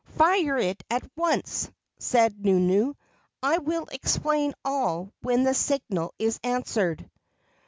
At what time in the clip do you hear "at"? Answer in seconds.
0.89-1.07